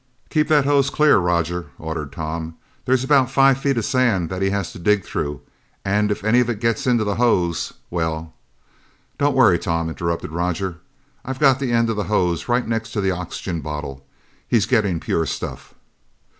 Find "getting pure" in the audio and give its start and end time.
14.65-15.27